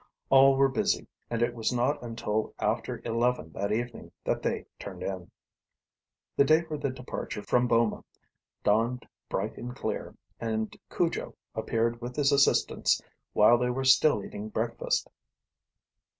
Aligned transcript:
All 0.31 0.55
were 0.57 0.67
busy, 0.67 1.05
and 1.29 1.43
it 1.43 1.53
was 1.53 1.71
not 1.71 2.01
until 2.01 2.55
after 2.57 3.03
eleven 3.05 3.51
that 3.51 3.71
evening 3.71 4.11
that 4.23 4.41
they 4.41 4.65
turned 4.79 5.03
in. 5.03 5.29
The 6.35 6.43
day 6.43 6.63
for 6.63 6.75
the 6.75 6.89
departure 6.89 7.43
from 7.43 7.67
Boma 7.67 8.03
dawned 8.63 9.07
bright 9.29 9.57
and 9.59 9.75
clear, 9.75 10.15
and 10.39 10.75
Cujo 10.89 11.35
appeared 11.53 12.01
with 12.01 12.15
his 12.15 12.31
assistants 12.31 12.99
while 13.33 13.59
they 13.59 13.69
were 13.69 13.85
still 13.85 14.25
eating 14.25 14.49
breakfast. 14.49 15.07